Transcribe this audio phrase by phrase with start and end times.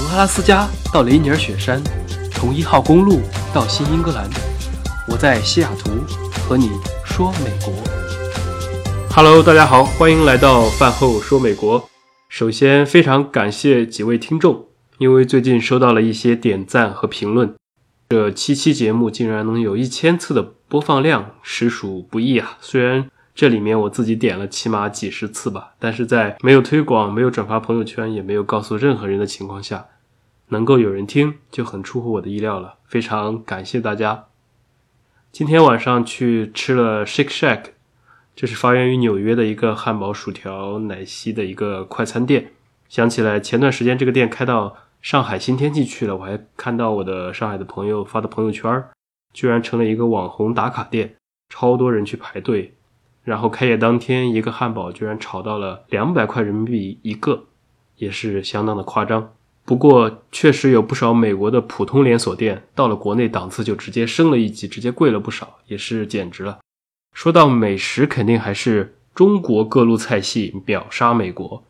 [0.00, 1.78] 从阿拉斯加到雷尼尔雪山，
[2.32, 3.20] 从一号公路
[3.52, 4.26] 到新英格兰，
[5.06, 5.90] 我在西雅图
[6.42, 6.70] 和你
[7.04, 7.74] 说美国。
[9.14, 11.86] Hello，大家好，欢迎来到饭后说美国。
[12.30, 17.54] 首先，非常感谢几位听众，因为最近收到了一些点赞和评论，
[18.08, 22.56] 这七期节目竟然能有一千次的播放量，实属不易啊！
[22.62, 29.86] 虽然这里面我自己点了起码几十次吧，但是在没有推广、没有转发朋友圈、也没有告诉任何人的情况下，
[30.48, 34.26] 能够有人听就很出乎我的意料了，非常感谢大家。
[35.32, 37.62] 今天晚上去吃了 Shake Shack，
[38.36, 42.52] 这是发源于纽约的一个汉堡、薯条、奶昔的一个快餐店。
[42.90, 48.84] 想起来前段时间这个店开到上海新天地去了，我还看到我的上海的朋友发的朋友圈，
[49.32, 51.16] 居然成了一个网红打卡店，
[51.48, 52.74] 超多人去排队。
[53.22, 57.44] 然后开业当天，一个汉堡居然炒到了两百块人民币一个，
[57.96, 59.32] 也是相当的夸张。
[59.64, 66.58] 不过，确实有不少美国的普通连锁店到了国内档次就直接升了一级，直接贵了不少，也是简直了。
[67.14, 71.62] 说到美食，肯定还是中国各路菜系秒杀美国。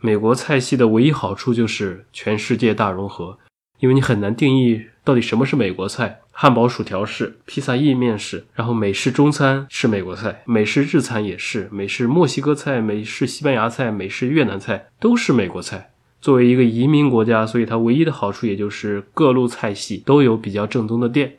[0.00, 3.36] 美国菜系的唯一好处就是全世界大融合，
[3.78, 6.20] 因为你很难定义到底什么是美国菜。
[6.30, 15.90] 汉堡、薯条是，披萨、意面是，然后美式中餐是美国菜，美式日餐也是，美式墨西哥菜、美式西班牙菜、美式越南菜都是美国菜。
[16.20, 21.34] 作为一个移民国家，所以它唯一的好处也就是各路菜系都有比较正宗的店。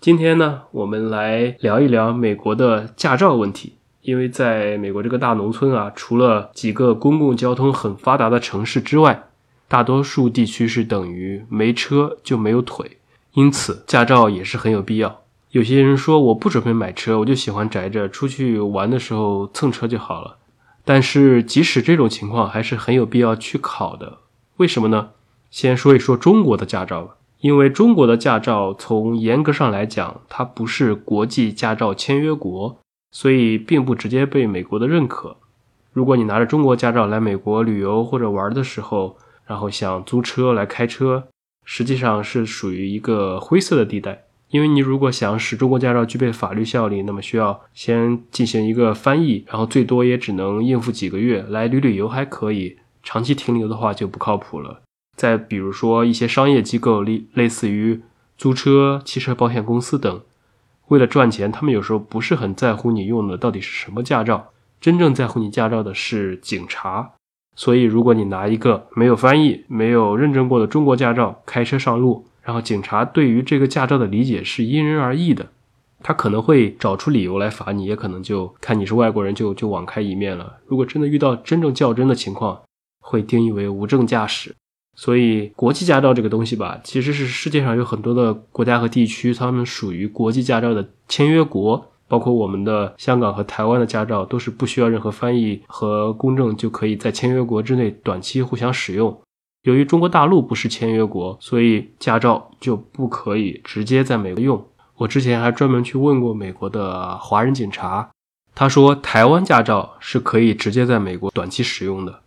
[0.00, 9.25] 今天呢，我们来聊一聊美国的驾照问题，因为在美国这个大农村啊，除了几个公共交通很发达的城市之外，
[9.68, 12.98] 大多数地区是等于没车就没有腿。
[13.32, 15.22] 因此，驾照也是很有必要。
[15.50, 20.36] 有些人说我不准备买车，我就喜欢宅着，出去玩的时候蹭车就好了。
[20.84, 24.18] 但是，即使这种情况，还是很有必要去考的。
[24.58, 25.10] 为什么呢？
[25.50, 27.16] 先说一说中国的驾照吧。
[27.40, 32.78] 因为中国的驾照从严格上来讲，它不是国际驾照签约国，
[33.10, 35.36] 所以并不直接被美国的认可。
[35.92, 41.28] 如果你拿着中国驾照来美国旅游或者玩的时候，然后想租车来开车。
[41.68, 54.82] 实际上是属于一个灰色的地带，因为你如果想使中国驾照具备法律效力，那么需要先进行一个翻译，然后最多也只能应付几个月，来旅旅游还可以，长期停留的话就不靠谱了。
[55.16, 58.00] 再比如说一些商业机构，类类似于
[58.38, 60.20] 租车、汽车保险公司等，
[60.86, 67.14] 为了赚钱，他们有时候不是很在乎你用的到底是什么驾照，真正在乎你驾照的是警察。
[67.58, 75.46] 所以，如果你拿一个没有翻译、没有认证过的中国驾照开车上路，然后警察对于这个驾照的理解是因人而异的，
[76.02, 80.58] 他可能会找出理由来罚你，也可能就看你是外国人就就网开一面了。
[80.66, 82.60] 如果真的遇到真正较真的情况，
[83.00, 84.54] 会定义为无证驾驶。
[84.94, 91.92] 所以，国际驾照这个东西吧，其实是世界上有很多的国家和地区，他们属于国际驾照的签约国。
[92.08, 99.18] 包括我们的香港和台湾的驾照都是不需要任何翻译和公证就可以在签约国之内短期互相使用。
[99.62, 104.64] 由于中国大陆不是签约国，所以驾照就不可以直接在美国用。
[104.96, 108.08] 我之前还专门去问过美国的华人警察，
[108.54, 112.20] 他说台湾驾照是可以直接在美国短期使用的。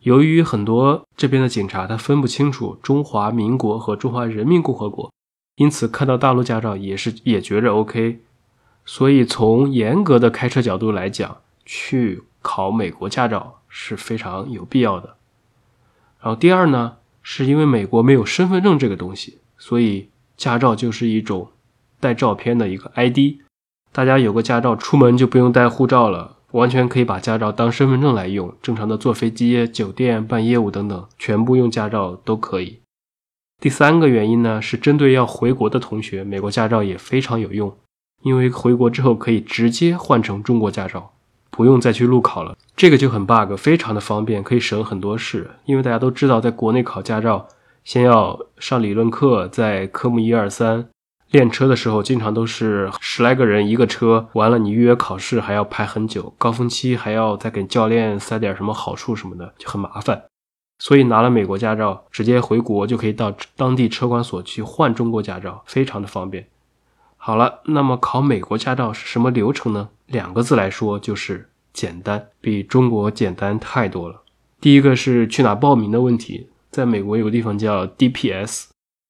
[0.00, 5.10] 由于很多这边的警察他分不清楚中华民国和中华人民共和国，
[5.56, 8.20] 因此看到大陆驾照也是也觉着 OK。
[8.84, 15.16] 所以，从严格的开车角度来讲，去考美国驾照是非常有必要的。
[16.20, 21.50] 然后，第二呢，是因为美国没有身份证这个东西，所以驾照就是一种
[22.00, 23.40] 带照片的一个 ID。
[23.92, 28.54] 大家有个驾照，出门就不用带护照了，完全可以把驾照当身份证来用。
[28.60, 32.80] 正常的坐飞机、酒店办业务等等，全部用驾照都可以。
[33.60, 37.76] 第三个原因呢，是针对要回国的同学，美国驾照也非常有用。
[38.22, 41.12] 因为回国之后可以直接换成中国驾照，
[41.50, 45.50] 不用再去路考了，这个就很 bug，非常的方便，可以省很多事。
[45.64, 47.48] 因为大家都知道，在国内考驾照，
[47.84, 50.88] 先要上理论课，在科目一二三
[51.30, 60.22] 练车的时候，经常都是十来个人一个车，完了你预约考试还要排很久，高峰期还要再给教练塞点什么好处什么的，就很麻烦。
[60.78, 66.46] 所以拿了美国驾照，直接回国就可以到当地车管所去换中国驾照，非常的方便。
[67.24, 69.90] 好了，那么考美国驾照是什么流程呢？
[70.06, 74.22] 两个字来说就是简单，比中国简单太多了。
[74.60, 78.64] 第一个是去哪报名的问题，在美国有个地方叫 DPS，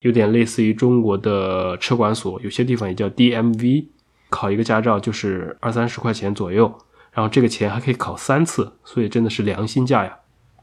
[0.00, 3.88] 有点类似于中国的车管所，有些地方也叫 DMV。
[4.30, 6.78] 考一个驾照就是二三十块钱左右，
[7.12, 10.16] 然后这个钱还可以考三次，所以真的是良心价呀。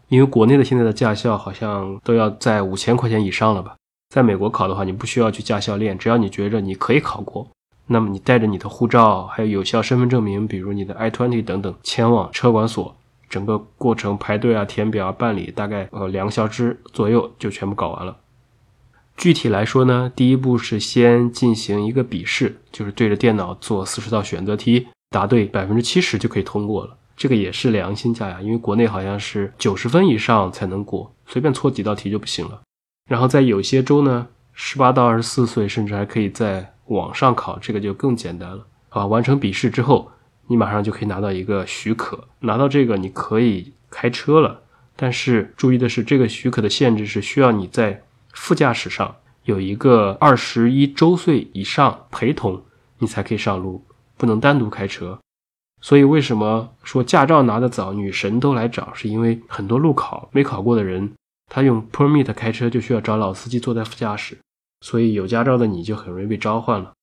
[0.08, 3.76] 因为国内的现在的驾校好像都要在五千块钱以上了吧？
[4.16, 7.46] 在美国考的话，你不需要去驾校练，只要你觉着你可以考过，
[7.88, 12.96] 那么你带着你的护照还有有效身份证明，比如你的 I-20 等等，前往车管所，
[13.28, 18.16] 整个过程排队啊、填表啊、办理，大概呃两个小时左右就全部搞完了。
[19.18, 26.96] 具体来说呢，第一步是先进行一个笔试，就是对着电脑做四十道选择题，答对百分之七十就可以通过了。
[27.18, 32.62] 这个也是良心价呀，因为国内好像是九十分以上才能过，随便错几道题就不行了。
[33.10, 39.06] 然后在有些州呢，十八到二十四岁甚至还可以在网上考，这个就更简单了啊。
[39.06, 40.12] 完成笔试之后，
[40.48, 44.62] 你马上就可以拿到一个许可，拿到这个你可以开车了。
[44.96, 48.02] 但是注意的是，这个许可的限制是需要你在
[48.34, 52.64] 副驾驶上有一个二十一周岁以上陪同，
[53.00, 53.84] 你才可以上路，
[54.18, 55.20] 不能单独开车。
[55.82, 58.92] 所以，为什么说驾照拿得早，女神都来找？
[58.94, 61.12] 是因为很多路考没考过的人，
[61.48, 64.38] 他用 permit 开车就需要找老司机坐在副驾驶，
[64.82, 66.94] 所以有驾照的你就很容易被召唤了。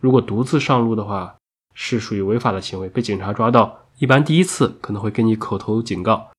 [0.00, 1.36] 如果独自上路的话，
[1.74, 6.30] 是属于违法的行为，被警察抓到，一般第一次可能会给你口头警告，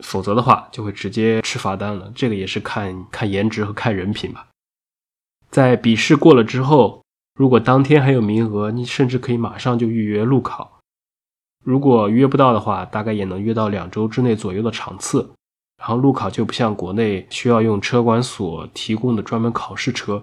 [0.00, 2.10] 否则的话就会直接吃罚单了。
[2.14, 4.48] 这个也是看看颜值和看人品吧。
[5.50, 7.02] 在笔试过了之后，
[7.34, 10.80] 如果当天还有名额，你甚至可以马上就预约路考。
[11.64, 15.32] 如果约不到的话，大概也能约到两周之内左右的场次。
[15.82, 20.22] 然后路考就不像国内需要用车管所提供的专门考试车，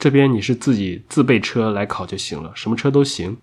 [0.00, 3.36] 这边你是自己自备车来考就行了，什么车都行。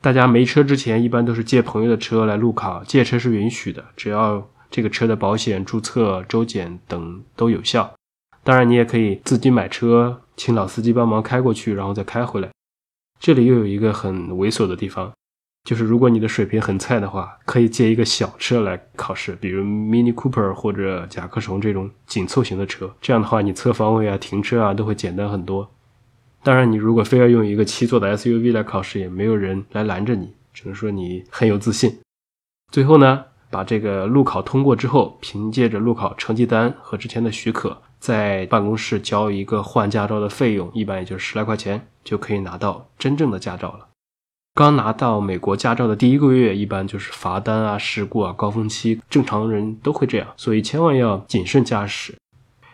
[0.00, 7.92] 大家没车之前一般都是借朋友的车来路考，借车是允许的，只要这个车的保险、注册、周检等都有效。
[8.44, 12.48] 当然，你也可以自己买车，请老司机帮忙开过去，然后再开回来。
[13.18, 15.12] 这里又有一个很猥琐的地方。
[15.70, 22.92] 就是如果你的水平很菜的话，可以借一个小车来考试，比如 Mini Cooper 或者甲壳虫这种紧凑型的车。
[23.00, 25.70] 这样的话，你侧方位啊、停车啊都会简单很多。
[26.42, 32.00] 当然，你如果非要用一个七座的 SUV 来考试，也没有人来拦着你，只能说你很有自信。
[32.72, 43.86] 最后呢，把这个路考通过之后，凭借着路考成绩单和之前的许可，在办公室交一个换驾照的费用，一般也就是十来块钱，就可以拿到真正的驾照了。
[44.54, 52.14] 刚拿到美国驾照的第一个月，一般就是罚单啊、事故啊、高峰期，正常人都会这样，所以千万要谨慎驾驶。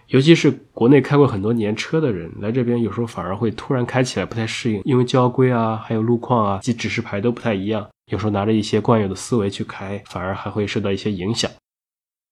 [0.08, 11.50] 尤其是国内开过很多年车的人，来这边有时候反而会突然开起来不太适应，因为交规啊、还有路况啊及指示牌都不太一样，有时候拿着一些惯有的思维去开，反而还会受到一些影响。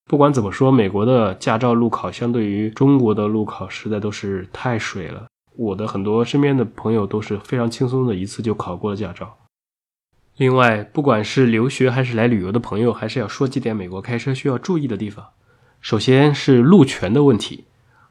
[0.09, 5.25] 不管怎么说，美国的驾照路考相对于中国的路考实在都是太水了。
[5.57, 9.37] 我的很多身边的朋友都是非常轻松的一次就考过了驾照。
[10.37, 15.27] 另外，不管是留学还是来旅游的朋友，还是要说几点美国开车需要注意的地方。
[15.79, 17.63] 首先是路权的问题，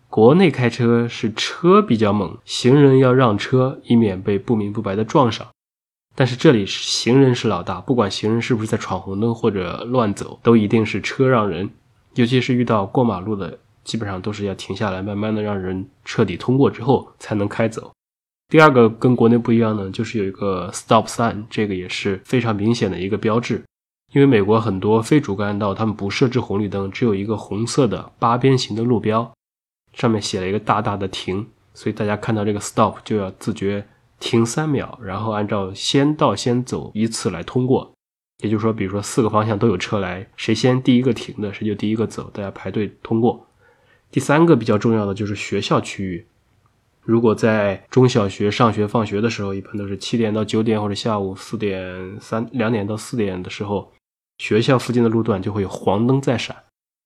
[0.08, 5.46] 国内开车是车比较猛，行人要让车，以免被不明不白的撞上。
[6.14, 11.68] 但是这里行人是老大，不管行人是不是在闯红灯或者乱走，都一定是车让人，
[12.14, 13.58] 尤其是遇到过马路的。
[13.84, 17.92] 基本上都是要停下来，慢慢的让人彻底通过之后才能开走。
[18.48, 23.62] 第二个跟国内不一样呢，就是有一个 stop sign，这个也是非常明显的一个标志。
[24.12, 29.32] 因为美国很多非主干道他们不设置红绿灯，只有一个红色的八边形的路标，
[29.92, 33.84] 上面写了一个大大的停，所以大家看到这个 stop 就要自觉
[34.20, 37.92] 停三秒，然后按照先到先走依次来通过。
[38.42, 43.44] 也就是说，比如说四个方向都有车来，谁先第一个停的，谁就第一个走，大家排队通过。
[44.14, 46.24] 第三个比较重要的就是学校区域，
[47.02, 53.90] 如果在中小学上学放学的时候，一般都是七点到九点或者下午四点三两点到四点的时候，
[54.38, 56.54] 学校附近的路段就会有黄灯在闪，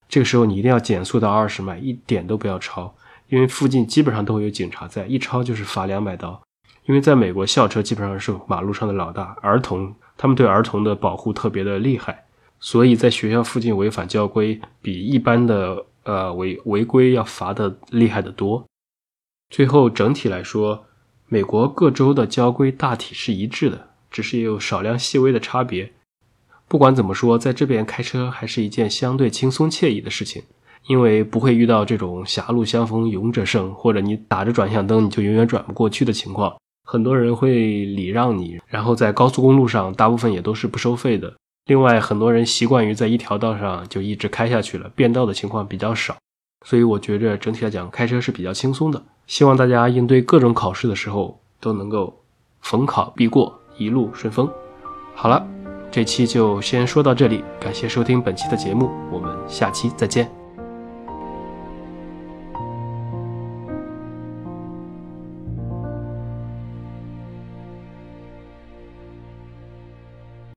[0.06, 2.94] 这个时候你一定要减速到二十迈，一点都不要超，
[3.30, 6.38] 因为附近基本上都会有警察在，一超就是罚两百刀。
[6.84, 12.26] 因为在美国，校车基本上是马路上的老大，儿童他们对儿童的保护特别的厉害，
[12.60, 15.86] 所以在学校附近违反交规比一般的。
[16.08, 18.64] 呃，违违规要罚的厉害的多。
[19.50, 20.86] 最后整体来说，
[21.26, 25.92] 美国各州的交规大体是一致的，只是也有少量细微的差别。
[26.66, 30.42] 不管怎么说，在这边开车还是一件相对轻松惬意的事情，
[30.86, 36.56] 因为不会遇到这种狭路相逢勇者胜，或者你打着转向灯你就永远转不过去的情况。
[36.84, 41.34] 很多人会礼让你，然后在高速公路上，大部分也都是不收费的。
[41.68, 46.16] 另外，很多人习惯于在一条道上就一直开下去了，变道的情况比较少，
[46.64, 49.02] 所以我觉着整体来讲开车是比较轻松的。
[49.26, 52.22] 希望大家应对各种考试的时候都能够
[52.62, 54.50] 逢考必过，一路顺风。
[55.14, 55.46] 好了，
[55.90, 60.37] 这期就先说到这里，感谢收听本期的节目，我们下期再见。